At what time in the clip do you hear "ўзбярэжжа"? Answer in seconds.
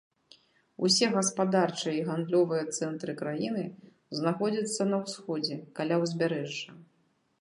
6.07-6.69